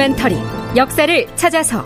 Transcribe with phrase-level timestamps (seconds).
[0.00, 0.36] 다큐멘터리
[0.76, 1.84] 역사를 찾아서.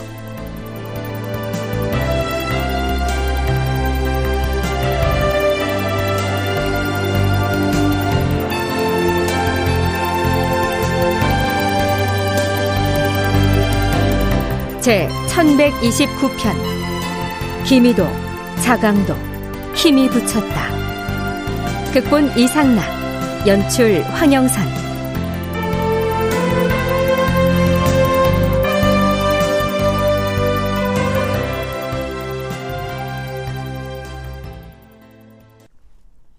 [14.80, 16.54] 제 1129편.
[17.64, 18.06] 김희도
[18.62, 19.16] 자강도
[19.74, 20.70] 힘이 붙였다.
[21.92, 22.84] 극본 이상락
[23.48, 24.83] 연출 황영선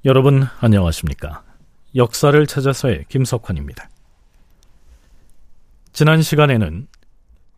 [0.05, 1.41] 여러분 안녕하십니까?
[1.95, 3.89] 역사를 찾아서의 김석환입니다.
[5.93, 6.85] 지난 시간에는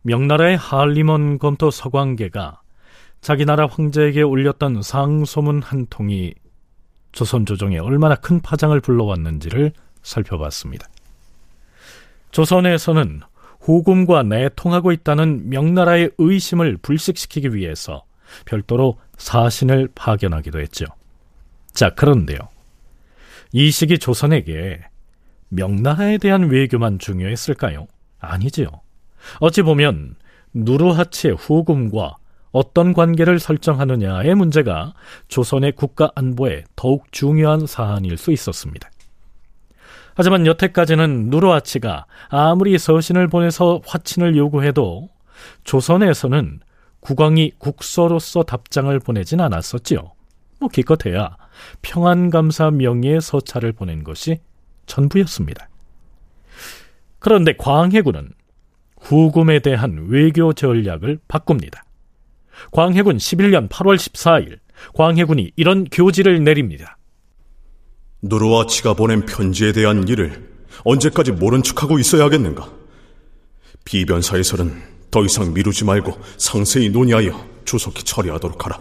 [0.00, 2.62] 명나라의 할리먼 검토 서광계가
[3.20, 6.32] 자기 나라 황제에게 올렸던 상소문 한 통이
[7.12, 10.88] 조선 조정에 얼마나 큰 파장을 불러왔는지를 살펴봤습니다.
[12.30, 13.20] 조선에서는
[13.60, 18.04] 후금과 내통하고 있다는 명나라의 의심을 불식시키기 위해서
[18.46, 20.86] 별도로 사신을 파견하기도 했죠.
[21.78, 22.38] 자, 그런데요.
[23.52, 24.80] 이 시기 조선에게
[25.48, 27.86] 명나라에 대한 외교만 중요했을까요?
[28.18, 28.66] 아니지요.
[29.38, 30.16] 어찌 보면
[30.54, 32.16] 누르하치의 후금과
[32.50, 34.92] 어떤 관계를 설정하느냐의 문제가
[35.28, 38.90] 조선의 국가 안보에 더욱 중요한 사안일 수 있었습니다.
[40.16, 45.10] 하지만 여태까지는 누르하치가 아무리 서신을 보내서 화친을 요구해도
[45.62, 46.58] 조선에서는
[46.98, 50.10] 국왕이 국서로서 답장을 보내진 않았었지요.
[50.58, 51.36] 뭐 기껏해야
[51.82, 54.40] 평안감사 명의의 서찰을 보낸 것이
[54.86, 55.68] 전부였습니다.
[57.18, 58.30] 그런데 광해군은
[59.00, 61.84] 후금에 대한 외교 전략을 바꿉니다.
[62.72, 64.58] 광해군 11년 8월 14일
[64.94, 66.96] 광해군이 이런 교지를 내립니다.
[68.22, 70.48] 누르와치가 보낸 편지에 대한 일을
[70.84, 72.68] 언제까지 모른 척하고 있어야겠는가?
[73.84, 78.80] 비변사에서는 더 이상 미루지 말고 상세히 논의하여 조속히 처리하도록 하라.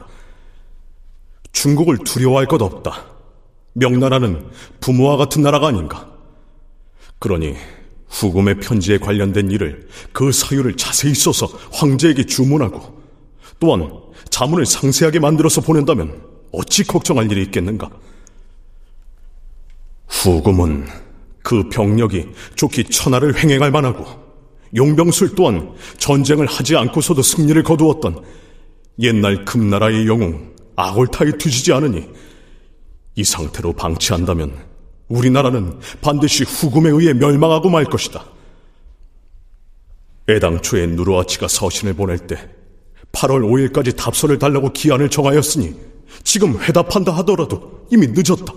[1.58, 3.06] 중국을 두려워할 것 없다.
[3.74, 4.46] 명나라는
[4.80, 6.08] 부모와 같은 나라가 아닌가.
[7.18, 7.56] 그러니
[8.10, 13.02] 후금의 편지에 관련된 일을 그 사유를 자세히 써서 황제에게 주문하고
[13.60, 13.90] 또한
[14.30, 17.90] 자문을 상세하게 만들어서 보낸다면 어찌 걱정할 일이 있겠는가?
[20.08, 20.86] 후금은
[21.42, 24.06] 그 병력이 좋기 천하를 횡행할 만하고
[24.76, 28.24] 용병술 또한 전쟁을 하지 않고서도 승리를 거두었던
[29.00, 32.08] 옛날 금나라의 영웅 아골타에 뒤지지 않으니
[33.16, 34.54] 이 상태로 방치한다면
[35.08, 38.24] 우리나라는 반드시 후금에 의해 멸망하고 말 것이다.
[40.30, 42.50] 애당초에 누르아치가 서신을 보낼 때
[43.12, 45.74] 8월 5일까지 답서를 달라고 기한을 정하였으니
[46.24, 48.54] 지금 회답한다 하더라도 이미 늦었다.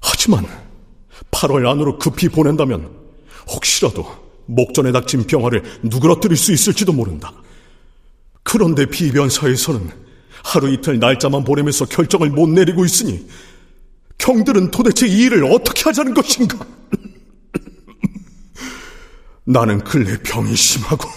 [0.00, 0.46] 하지만
[1.30, 2.90] 8월 안으로 급히 보낸다면
[3.48, 4.06] 혹시라도
[4.46, 7.32] 목전에 닥친 병화를 누그러뜨릴 수 있을지도 모른다.
[8.42, 10.03] 그런데 비변사에서는
[10.44, 13.26] 하루 이틀 날짜만 보내면서 결정을 못 내리고 있으니
[14.18, 16.58] 경들은 도대체 이 일을 어떻게 하자는 것인가?
[19.44, 21.08] 나는 근래 병이 심하고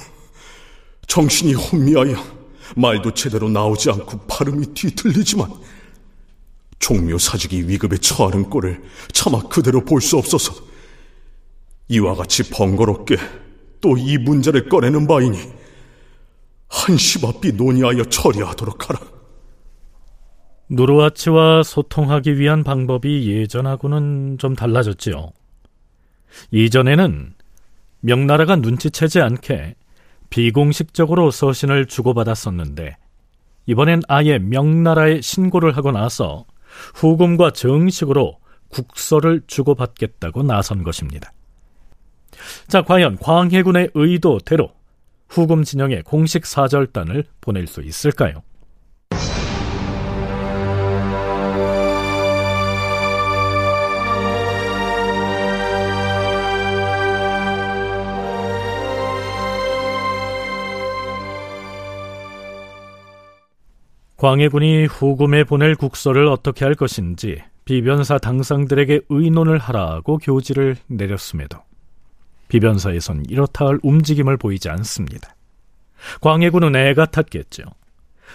[1.08, 2.16] 정신이 혼미하여
[2.76, 5.52] 말도 제대로 나오지 않고 발음이 뒤틀리지만
[6.80, 8.82] 종묘 사직이 위급에 처하는 꼴을
[9.14, 10.54] 차마 그대로 볼 수 없어서
[11.90, 13.18] 이와 같이 번거롭게
[13.82, 15.38] 또 이 문제를 꺼내는 바이니
[16.68, 19.17] 한시바삐 논의하여 처리하도록 하라.
[20.70, 25.32] 누르와치와 소통하기 위한 방법이 예전하고는 좀 달라졌지요.
[26.52, 27.34] 이전에는
[28.02, 29.76] 명나라가 눈치채지 않게
[30.30, 32.98] 비공식적으로 서신을 주고받았었는데
[33.66, 36.46] 이번엔 아예 명나라에 신고를 하고 나서
[36.96, 38.40] 후금과 정식으로
[38.70, 41.32] 국서를 주고받겠다고 나선 것입니다.
[42.68, 44.72] 자, 과연 광해군의 의도대로
[45.30, 48.44] 후금 진영에 공식 사절단을 보낼 수 있을까요?
[64.18, 71.60] 광해군이 후금에 보낼 국서를 어떻게 할 것인지 비변사 당상들에게 의논을 하라고 교지를 내렸음에도
[72.48, 75.36] 비변사에선 이렇다 할 움직임을 보이지 않습니다.
[76.22, 77.64] 광해군은 애가 탔겠죠.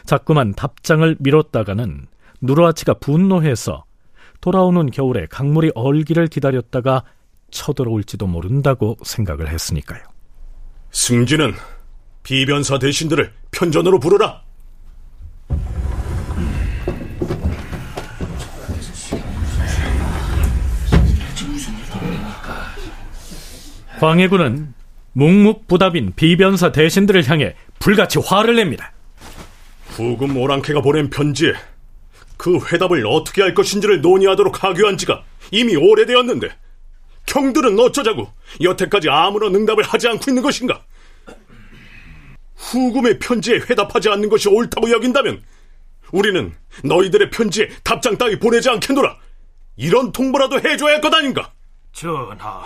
[0.05, 2.07] 자꾸만 답장을 미뤘다가는
[2.41, 3.85] 누르아치가 분노해서
[4.41, 7.05] 돌아오는 겨울에 강물이 얼기를 기다렸다가
[7.51, 10.03] 쳐들어올지도 모른다고 생각을 했으니까요.
[10.91, 11.53] 승진은
[12.23, 14.42] 비변사 대신들을 편전으로 부르라.
[24.03, 24.75] 광해군은
[25.13, 28.93] 묵묵부답인 비변사 대신들을 향해 불같이 화를 냅니다.
[29.91, 31.53] 후금 오랑캐가 보낸 편지에
[32.37, 35.23] 그 회답을 어떻게 할 것인지를 논의하도록 하교한 지가
[35.53, 36.49] 이미 오래되었는데
[37.27, 38.27] 경들은 어쩌자고
[38.61, 40.83] 여태까지 아무런 응답을 하지 않고 있는 것인가?
[42.57, 45.45] 후금의 편지에 회답하지 않는 것이 옳다고 여긴다면
[46.11, 46.53] 우리는
[46.83, 49.17] 너희들의 편지에 답장 따위 보내지 않겠노라.
[49.77, 51.53] 이런 통보라도 해줘야 할 것 아닌가?
[51.93, 52.65] 전하,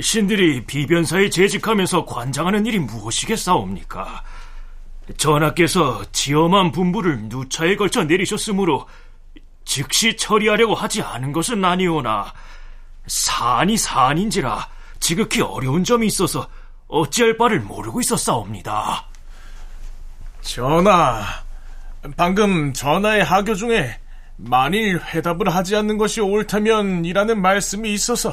[0.00, 4.22] 신들이 비변사에 재직하면서 관장하는 일이 무엇이겠사옵니까?
[5.16, 8.86] 전하께서 지엄한 분부를 누차에 걸쳐 내리셨으므로
[9.64, 12.32] 즉시 처리하려고 하지 않은 것은 아니오나
[13.06, 14.68] 사안이 사안인지라
[15.00, 16.48] 지극히 어려운 점이 있어서
[16.88, 19.06] 어찌할 바를 모르고 있었사옵니다.
[20.40, 21.24] 전하,
[22.16, 23.98] 방금 전하의 하교 중에
[24.36, 28.32] 만일 회답을 하지 않는 것이 옳다면 이라는 말씀이 있어서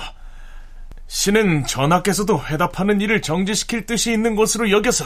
[1.08, 5.06] 신은 전하께서도 회답하는 일을 정지시킬 뜻이 있는 것으로 여겨서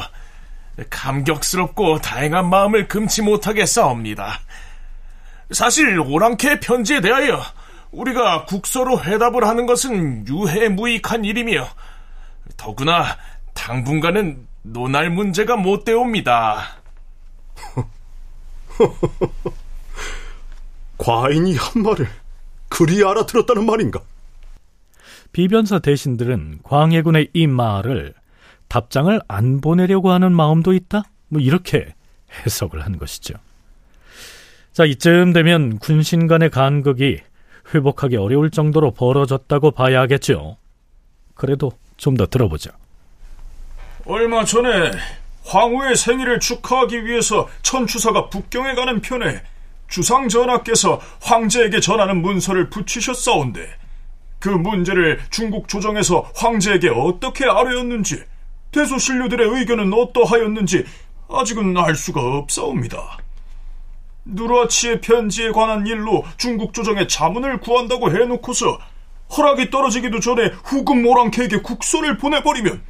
[0.90, 4.40] 감격스럽고 다행한 마음을 금치 못하게 싸웁니다.
[5.52, 7.42] 사실 오랑캐의 편지에 대하여
[7.92, 11.68] 우리가 국서로 회답을 하는 것은 유해무익한 일이며
[12.56, 13.18] 더구나
[13.54, 16.78] 당분간은 논할 문제가 못 되옵니다.
[20.98, 22.08] 과인이 한 말을
[22.68, 24.00] 그리 알아들었다는 말인가?
[25.32, 28.14] 비변사 대신들은 광해군의 이 말을
[28.68, 31.04] 답장을 안 보내려고 하는 마음도 있다?
[31.28, 31.94] 뭐 이렇게
[32.46, 33.36] 해석을 한 것이죠.
[34.72, 37.20] 자, 이쯤 되면 군신 간의 간극이
[37.74, 40.58] 회복하기 어려울 정도로 벌어졌다고 봐야 하겠죠.
[41.36, 42.72] 그래도 좀 더 들어보죠.
[44.06, 44.92] 얼마 전에
[45.46, 49.42] 황후의 생일을 축하하기 위해서 천추사가 북경에 가는 편에
[49.90, 53.68] 주상 전하께서 황제에게 전하는 문서를 붙이셨사온데
[54.40, 58.24] 그 문제를 중국 조정에서 황제에게 어떻게 아뢰었는지
[58.72, 60.86] 대소 신료들의 의견은 어떠하였는지
[61.30, 63.20] 아직은 알 수가 없사옵니다.
[64.26, 68.80] 누르아치의 편지에 관한 일로 중국 조정에 자문을 구한다고 해놓고서
[69.38, 72.82] 허락이 떨어지기도 전에 후금 모랑캐에게 국서를 보내버리면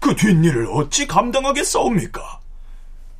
[0.00, 2.40] 그 뒷일을 어찌 감당하겠사옵니까?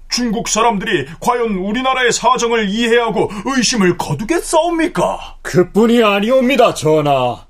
[0.08, 5.38] 중국 사람들이 과연 우리나라의 사정을 이해하고 의심을 거두겠사옵니까?
[5.42, 7.45] 그뿐이 아니옵니다, 전하.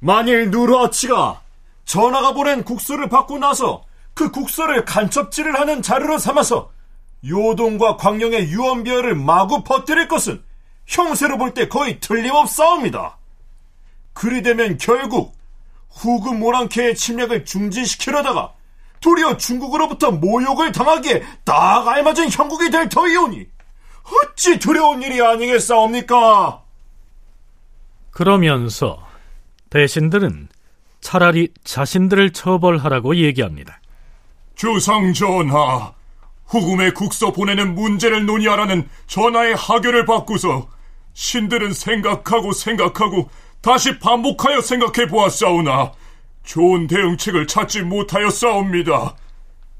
[0.00, 1.40] 만일 누르아치가
[1.84, 3.84] 전하가 보낸 국서를 받고 나서
[4.14, 6.70] 그 국서를 간첩질을 하는 자료로 삼아서
[7.26, 10.42] 요동과 광령의 유언비어를 마구 퍼뜨릴 것은
[10.86, 13.18] 형세로 볼 때 거의 틀림없사옵니다.
[14.12, 15.36] 그리 되면 결국
[15.90, 18.52] 후금 모랑캐의 침략을 중지시키려다가
[19.00, 23.46] 도리어 중국으로부터 모욕을 당하기에 딱 알맞은 형국이 될 터이오니
[24.04, 26.62] 어찌 두려운 일이 아니겠사옵니까?
[28.10, 29.07] 그러면서
[29.70, 30.48] 대신들은
[31.00, 33.80] 차라리 자신들을 처벌하라고 얘기합니다.
[34.54, 35.92] 주상 전하,
[36.46, 40.68] 후금의 국서 보내는 문제를 논의하라는 전하의 하교를 받고서
[41.12, 43.30] 신들은 생각하고 생각하고
[43.60, 45.92] 다시 반복하여 생각해 보았사오나
[46.44, 49.14] 좋은 대응책을 찾지 못하였사옵니다.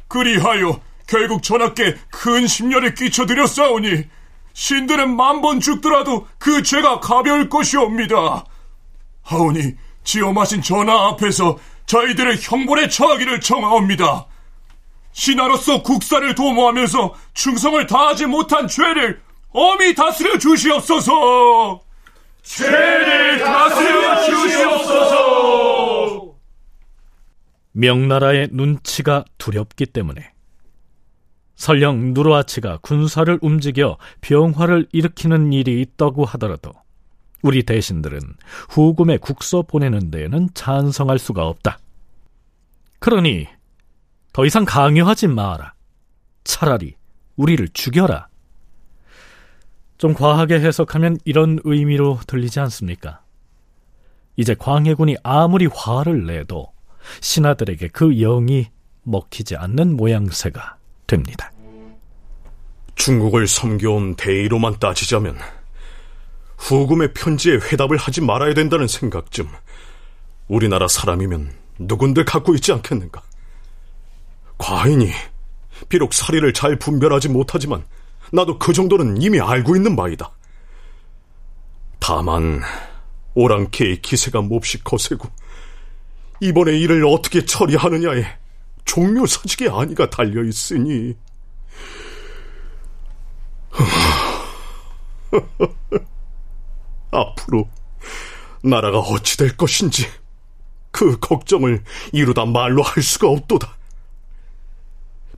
[0.08, 4.04] 그리하여 결국 전하께 큰 심려를 끼쳐드렸사오니
[4.52, 8.44] 신들은 만번 죽더라도 그 죄가 가벼울 것이옵니다.
[9.28, 14.26] 하오니 지엄하신 전하 앞에서 저희들의 형벌에 처하기를 청하옵니다.
[15.12, 19.20] 신하로서 국사를 도모하면서 충성을 다하지 못한 죄를
[19.50, 21.80] 엄히 다스려 주시옵소서.
[22.42, 26.34] 죄를 다스려 주시옵소서.
[27.72, 30.32] 명나라의 눈치가 두렵기 때문에
[31.54, 36.72] 설령 누르아치가 군사를 움직여 병화를 일으키는 일이 있다고 하더라도
[37.42, 38.20] 우리 대신들은
[38.70, 41.78] 후금의 국서 보내는 데에는 찬성할 수가 없다.
[42.98, 43.46] 그러니
[44.32, 45.74] 더 이상 강요하지 마라.
[46.44, 46.94] 차라리
[47.36, 48.28] 우리를 죽여라.
[49.98, 53.20] 좀 과하게 해석하면 이런 의미로 들리지 않습니까?
[54.36, 56.72] 이제 광해군이 아무리 화를 내도
[57.20, 58.66] 신하들에게 그 영이
[59.02, 60.76] 먹히지 않는 모양새가
[61.06, 61.50] 됩니다.
[62.94, 65.36] 중국을 섬겨온 대의로만 따지자면
[66.58, 69.48] 후금의 편지에 회답을 하지 말아야 된다는 생각쯤
[70.48, 73.22] 우리나라 사람이면 누군들 갖고 있지 않겠는가?
[74.58, 75.10] 과인이
[75.88, 77.84] 비록 사리를 잘 분별하지 못하지만
[78.32, 80.30] 나도 그 정도는 이미 알고 있는 바이다.
[82.00, 82.60] 다만
[83.34, 85.28] 오랑캐의 기세가 몹시 거세고
[86.40, 88.24] 이번에 이를 어떻게 처리하느냐에
[88.84, 91.16] 종묘사직의 안위가 달려 있으니
[97.10, 97.68] 앞으로
[98.62, 100.06] 나라가 어찌 될 것인지
[100.90, 103.76] 그 걱정을 이루다 말로 할 수가 없도다.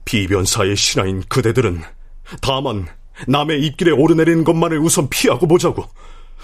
[0.05, 1.81] 비변사의 신하인 그대들은
[2.41, 2.87] 다만
[3.27, 5.87] 남의 입길에 오르내리는 것만을 우선 피하고 보자고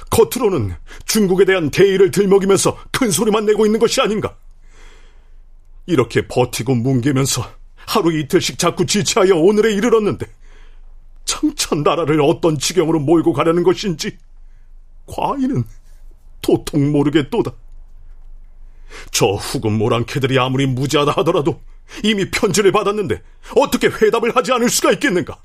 [0.09, 4.35] 겉으로는 중국에 대한 대의를 들먹이면서 큰 소리만 내고 있는 것이 아닌가.
[5.85, 10.25] 이렇게 버티고 뭉개면서 하루 이틀씩 자꾸 지체하여 오늘에 이르렀는데
[11.25, 14.17] 청천 나라를 어떤 지경으로 몰고 가려는 것인지
[15.07, 15.63] 과인은
[16.41, 17.51] 도통 모르겠도다.
[19.11, 21.61] 저 후금 모랑캐들이 아무리 무지하다 하더라도
[22.03, 23.21] 이미 편지를 받았는데
[23.55, 25.37] 어떻게 회답을 하지 않을 수가 있겠는가?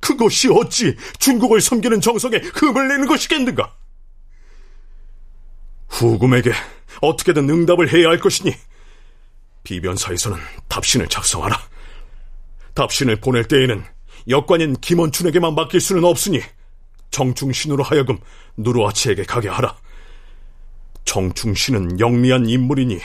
[0.00, 3.74] 그것이 어찌 중국을 섬기는 정성에 흠을 내는 것이겠는가?
[5.88, 6.52] 후금에게
[7.00, 8.54] 어떻게든 응답을 해야 할 것이니
[9.64, 11.58] 비변사에서는 답신을 작성하라.
[12.74, 13.84] 답신을 보낼 때에는
[14.28, 16.40] 역관인 김원춘에게만 맡길 수는 없으니
[17.18, 18.18] 정충신으로 하여금
[18.56, 19.76] 누르아치에게 가게 하라.
[21.04, 23.00] 정충신은 영리한 인물이니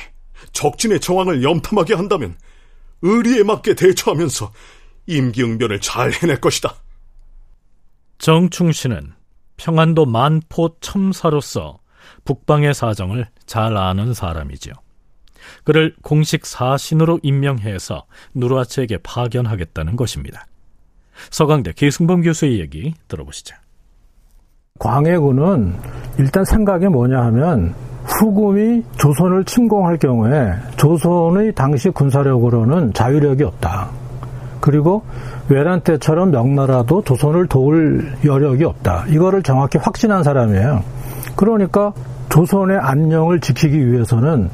[0.51, 2.38] 적진의 정황을 염탐하게 한다면
[3.01, 4.53] 의리에 맞게 대처하면서
[5.08, 6.75] 임기응변을 잘 해낼 것이다.
[8.20, 9.13] 정충신은
[9.58, 11.79] 평안도 만포 첨사로서
[12.24, 14.74] 북방의 사정을 잘 아는 사람이지요.
[15.63, 18.05] 그를 공식 사신으로 임명해서
[18.36, 20.46] 누르아치에게 파견하겠다는 것입니다.
[21.32, 23.55] 서강대 계승범 교수의 얘기 들어보시죠.
[24.84, 25.74] 광해군은
[26.18, 27.74] 일단 생각이 뭐냐 하면
[28.04, 33.88] 후금이 조선을 침공할 경우에 조선의 당시 군사력으로는 자유력이 없다.
[34.60, 35.04] 그리고
[35.50, 39.06] 외란 때처럼 명나라도 조선을 도울 여력이 없다.
[39.08, 40.84] 이거를 정확히 확신한 사람이에요.
[41.36, 41.94] 그러니까
[42.30, 44.50] 조선의 안녕을 지키기 위해서는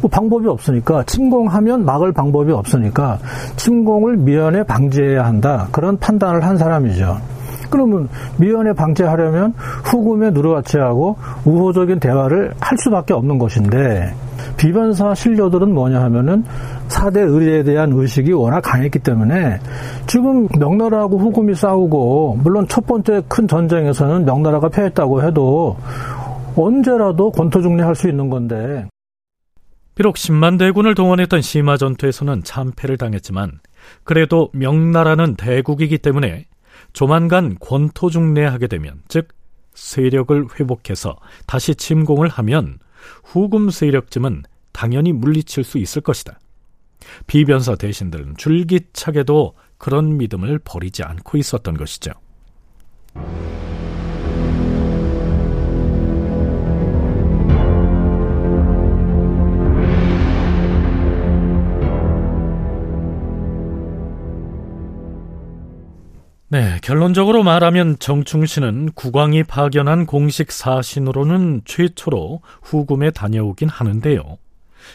[0.00, 3.18] 뭐 방법이 없으니까 침공하면 막을 방법이 없으니까
[3.56, 5.68] 침공을 미연에 방지해야 한다.
[5.72, 7.35] 그런 판단을 한 사람이죠.
[7.70, 8.08] 그러면
[8.38, 9.54] 미연에 방지하려면
[9.84, 14.14] 후금의 누르가치하고 우호적인 대화를 할 수밖에 없는 것인데
[14.56, 16.44] 비변사 신료들은 뭐냐 하면은
[16.88, 19.58] 사대 의리에 대한 의식이 워낙 강했기 때문에
[20.06, 25.76] 지금 명나라하고 후금이 싸우고 물론 첫 번째 큰 전쟁에서는 명나라가 패했다고 해도
[26.56, 28.86] 언제라도 권토중리할 수 있는 건데.
[29.94, 33.60] 비록 10만 대군을 동원했던 심화 전투에서는 참패를 당했지만
[34.04, 36.44] 그래도 명나라는 대국이기 때문에
[36.92, 39.28] 조만간 권토중래하게 되면 즉
[39.74, 41.16] 세력을 회복해서
[41.46, 42.78] 다시 침공을 하면
[43.24, 46.38] 후금 세력쯤은 당연히 물리칠 수 있을 것이다.
[47.26, 52.12] 비변사 대신들은 줄기차게도 그런 믿음을 버리지 않고 있었던 것이죠.
[66.48, 74.38] 네, 결론적으로 말하면 정충신은 국왕이 파견한 공식 사신으로는 최초로 후금에 다녀오긴 하는데요.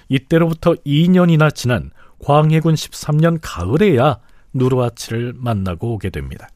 [0.07, 4.19] 이때로부터 2년이나 지난 광해군 13년 가을에야
[4.53, 6.47] 누르아치를 만나고 오게 됩니다.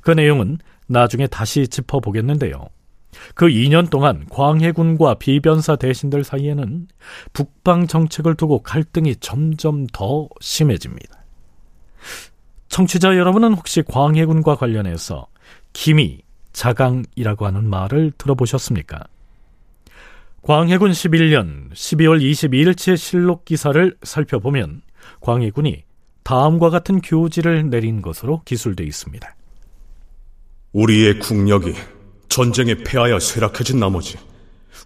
[0.00, 2.68] 그 내용은 나중에 다시 짚어보겠는데요.
[3.34, 6.88] 그 2년 동안 광해군과 비변사 대신들 사이에는
[7.34, 11.24] 북방 정책을 두고 갈등이 점점 더 심해집니다.
[12.74, 15.28] 청취자 여러분은 혹시 광해군과 관련해서
[15.72, 19.04] 기미, 자강이라고 하는 말을 들어보셨습니까?
[20.42, 24.82] 광해군 11년 12월 22일치의 실록 기사를 살펴보면
[25.20, 25.84] 광해군이
[26.24, 29.36] 다음과 같은 교지를 내린 것으로 기술되어 있습니다.
[30.72, 31.74] 우리의 국력이
[32.28, 34.18] 전쟁에 패하여 쇠락해진 나머지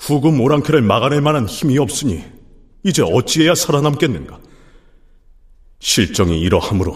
[0.03, 2.23] 후금 오랑캐를 막아낼 만한 힘이 없으니
[2.83, 4.39] 이제 어찌해야 살아남겠는가?
[5.81, 6.95] 실정이 이러하므로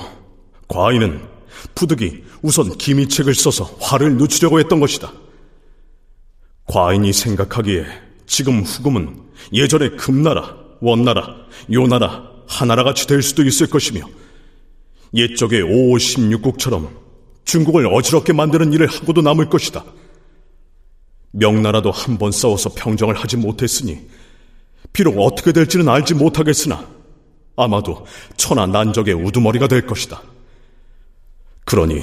[0.69, 1.23] 과인은
[1.75, 5.13] 부득이 우선 기미책을 써서 화를 늦추려고 했던 것이다.
[6.67, 7.85] 과인이 생각하기에
[8.27, 9.21] 지금 후금은
[9.53, 11.37] 예전에 금나라, 원나라,
[11.71, 14.01] 요나라, 하나라 같이 될 수도 있을 것이며
[15.15, 15.67] 옛적의 5,
[15.97, 16.89] 16국처럼
[17.45, 19.85] 중국을 어지럽게 만드는 일을 하고도 남을 것이다.
[21.33, 24.01] 명나라도 한 번 싸워서 평정을 하지 못했으니
[24.93, 26.87] 비록 어떻게 될지는 알지 못하겠으나
[27.57, 30.23] 아마도 천하 난적의 우두머리가 될 것이다.
[31.65, 32.03] 그러니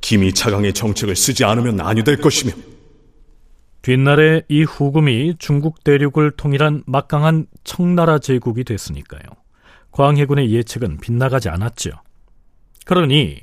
[0.00, 2.52] 김이 차강의 정책을 쓰지 않으면 아니 될 것이며
[3.82, 9.22] 뒷날에 이 후금이 중국 대륙을 통일한 막강한 청나라 제국이 됐으니까요.
[9.92, 11.90] 광해군의 예측은 빗나가지 않았죠.
[12.84, 13.40] 그러니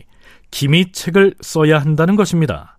[0.51, 2.77] 기미책을 써야 한다는 것입니다.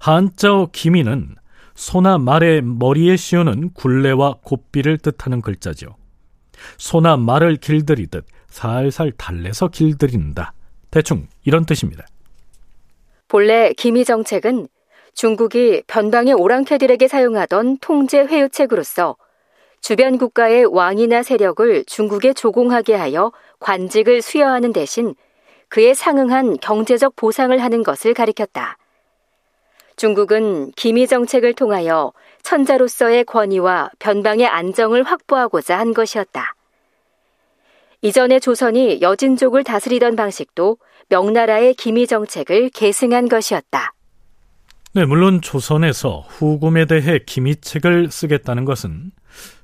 [0.00, 1.36] 한자어 기미는
[1.74, 5.96] 소나 말의 머리에 씌우는 굴레와 곱비를 뜻하는 글자죠.
[6.78, 10.54] 소나 말을 길들이듯 살살 달래서 길들인다.
[10.94, 12.06] 대충 이런 뜻입니다.
[13.26, 14.68] 본래 기미 정책은
[15.12, 19.16] 중국이 변방의 오랑캐들에게 사용하던 통제 회유책으로서
[19.80, 25.16] 주변 국가의 왕이나 세력을 중국에 조공하게 하여 관직을 수여하는 대신
[25.68, 28.78] 그에 상응한 경제적 보상을 하는 것을 가리켰다.
[29.96, 32.12] 중국은 기미 정책을 통하여
[32.44, 36.54] 천자로서의 권위와 변방의 안정을 확보하고자 한 것이었다.
[38.04, 40.76] 이전의 조선이 여진족을 다스리던 방식도
[41.08, 43.94] 명나라의 기미 정책을 계승한 것이었다.
[44.92, 49.10] 네, 물론 조선에서 후금에 대해 기미책을 쓰겠다는 것은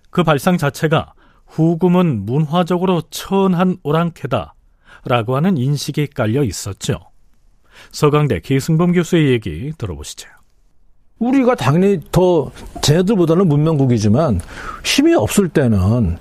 [0.09, 1.13] 그 발상 자체가
[1.49, 4.55] 후금은 문화적으로 천한 오랑캐다
[5.05, 6.99] 라고 하는 인식이 깔려 있었죠.
[7.93, 10.31] 서강대 기승범 교수의 얘기 들어보시죠.
[11.19, 14.41] 우리가 당연히 더 쟤네들보다는 문명국이지만
[14.83, 16.17] 힘이 없을 때는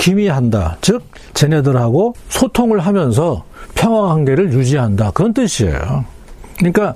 [0.00, 0.78] 기미한다.
[0.80, 1.02] 즉
[1.34, 5.10] 쟤네들하고 소통을 하면서 평화 관계를 유지한다.
[5.12, 6.04] 그런 뜻이에요.
[6.58, 6.94] 그러니까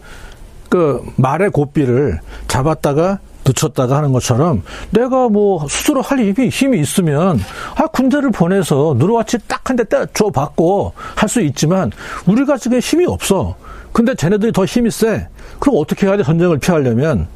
[0.71, 2.19] 그 말의 고삐를
[2.49, 7.39] 잡았다가 늦췄다가 하는 것처럼 내가 뭐 스스로 할 힘이, 힘이 있으면
[7.77, 11.93] 아 군대를 보내서 누르와치 딱 한대 떼줘 받고 할 수 있지만
[12.27, 13.55] 우리가 지금 힘이 없어.
[13.93, 15.29] 근데 쟤네들이 더 힘이 세.
[15.61, 16.23] 그럼 어떻게 해야 돼?
[16.23, 17.29] 전쟁을 피하려면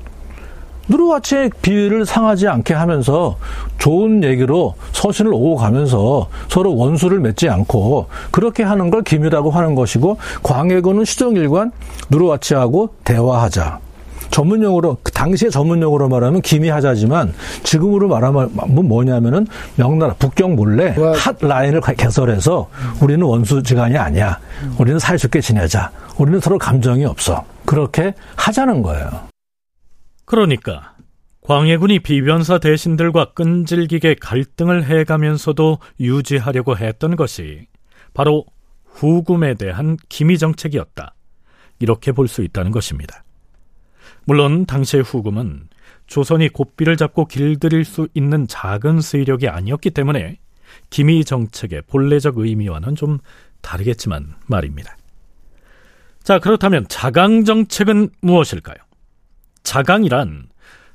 [0.88, 3.37] 누르와치의 비위를 상하지 않게 하면서
[3.78, 10.18] 좋은 얘기로 서신을 오고 가면서 서로 원수를 맺지 않고 그렇게 하는 걸 기밀하고 하는 것이고
[10.42, 11.73] 광해군은 시정일관
[12.11, 13.80] 누르와치하고 대화하자.
[14.30, 22.68] 전문용어로 그 당시의 전문용어로 말하면 기미하자지만 지금으로 말하면 뭐냐면은 명나라 북경 몰래 핫 라인을 개설해서
[23.00, 24.38] 우리는 원수지간이 아니야.
[24.78, 25.90] 우리는 사이좋게 지내자.
[26.18, 27.45] 우리는 서로 감정이 없어.
[27.64, 29.28] 그렇게 하자는 거예요.
[30.29, 30.95] 그러니까
[31.41, 37.67] 광해군이 비변사 대신들과 끈질기게 갈등을 해가면서도 유지하려고 했던 것이
[38.13, 38.45] 바로
[38.85, 41.15] 후금에 대한 기미 정책이었다.
[41.79, 43.25] 이렇게 볼 수 있다는 것입니다.
[44.27, 45.69] 물론 당시의 후금은
[46.07, 50.38] 조선이 고삐를 잡고 길들일 수 있는 작은 세력이 아니었기 때문에
[50.91, 53.19] 기미 정책의 본래적 의미와는 좀
[53.62, 54.95] 다르겠지만 말입니다.
[56.23, 58.77] 자, 그렇다면 자강 정책은 무엇일까요?
[59.62, 60.49] 자강이란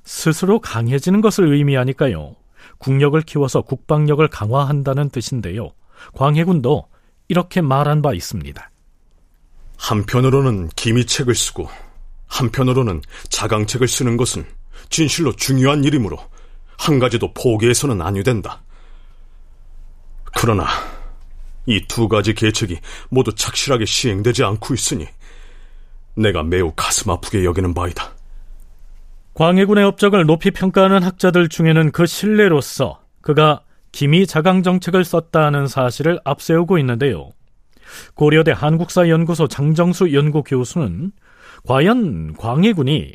[0.04, 2.36] 스스로 강해지는 것을 의미하니까요.
[2.78, 5.72] 국력을 키워서 국방력을 강화한다는 뜻인데요.
[6.14, 6.88] 광해군도
[7.28, 8.70] 이렇게 말한 바 있습니다.
[9.78, 11.70] 한편으로는 기미책을 쓰고
[12.28, 14.46] 한편으로는 자강책을 쓰는 것은
[14.90, 16.18] 진실로 중요한 일이므로
[16.78, 18.62] 한 가지도 포기해서는 아니된다.
[20.38, 20.68] 그러나
[21.66, 25.08] 이 두 가지 계책이 모두 착실하게 시행되지 않고 있으니
[26.16, 28.14] 내가 매우 가슴 아프게 여기는 바이다.
[29.34, 36.78] 광해군의 업적을 높이 평가하는 학자들 중에는 그 신뢰로서 그가 기미 자강 정책을 썼다는 사실을 앞세우고
[36.80, 37.30] 있는데요.
[38.16, 41.12] 고려대 한국사연구소 장정수 연구 교수는
[41.68, 43.14] 과연 광해군이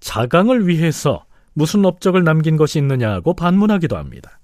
[0.00, 4.38] 자강을 위해서 무슨 업적을 남긴 것이 있느냐고 반문하기도 합니다.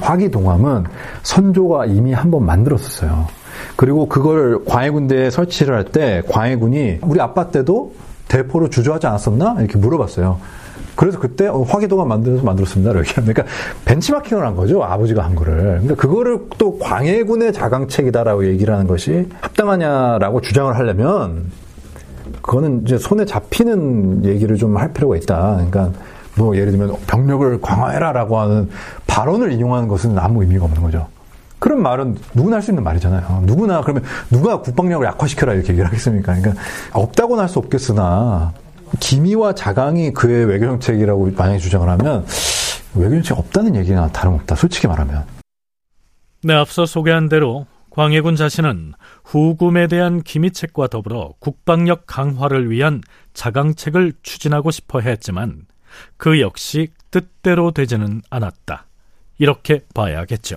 [0.00, 0.84] 화기동함은
[1.22, 3.26] 선조가 이미 한 번 만들었었어요.
[3.76, 7.94] 그리고 그걸 광해군대에 설치를 할 때 광해군이 우리 아빠 때도
[8.28, 9.56] 대포로 주저하지 않았었나?
[9.58, 10.38] 이렇게 물어봤어요.
[10.94, 12.90] 그래서 그때 어, 화기도가 만들어서 만들었습니다.
[12.92, 13.44] 이렇게 그러니까
[13.84, 14.82] 벤치마킹을 한 거죠.
[14.82, 15.54] 아버지가 한 거를.
[15.80, 21.50] 그러니까 그거를 또 광해군의 자강책이다라고 얘기를 하는 것이 합당하냐라고 주장을 하려면
[22.42, 25.52] 그거는 이제 손에 잡히는 얘기를 좀 할 필요가 있다.
[25.54, 25.92] 그러니까
[26.36, 28.68] 뭐 예를 들면 병력을 강화해라라고 하는
[29.06, 31.06] 발언을 인용하는 것은 아무 의미가 없는 거죠.
[31.62, 33.44] 그런 말은 누구나 할 수 있는 말이잖아요.
[33.46, 36.34] 누구나 그러면 누가 국방력을 약화시켜라 이렇게 얘기를 하겠습니까?
[36.34, 36.60] 그러니까
[36.92, 38.52] 없다고는 할 수 없겠으나
[38.98, 42.26] 기미와 자강이 그의 외교 정책이라고 만약에 주장을 하면
[42.94, 44.56] 외교 정책 없다는 얘기가 다름없다.
[44.56, 45.24] 솔직히 말하면.
[46.42, 48.94] 네, 앞서 소개한 대로 광해군 자신은
[49.24, 53.02] 후금에 대한 기미책과 더불어 국방력 강화를 위한
[53.34, 55.66] 자강책을 추진하고 싶어 했지만
[56.16, 58.86] 그 역시 뜻대로 되지는 않았다.
[59.38, 60.56] 이렇게 봐야겠죠.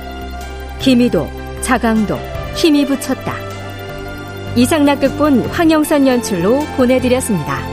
[0.81, 1.29] 김희도
[1.61, 2.17] 자강도
[2.55, 3.35] 힘이 붙였다
[4.55, 7.70] 이상락극본 황영선 연출로 보내드렸습니다.